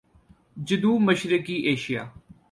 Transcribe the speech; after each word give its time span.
جنوب 0.67 1.01
مشرقی 1.01 1.53
ایشیا 1.53 2.03